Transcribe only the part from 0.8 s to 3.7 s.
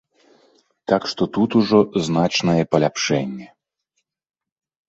Так што тут ужо значнае паляпшэнне.